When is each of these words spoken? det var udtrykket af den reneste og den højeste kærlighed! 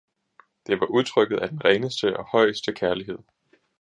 det 0.67 0.79
var 0.79 0.85
udtrykket 0.85 1.37
af 1.39 1.49
den 1.49 1.65
reneste 1.65 2.05
og 2.17 2.17
den 2.17 2.25
højeste 2.31 2.73
kærlighed! 2.73 3.17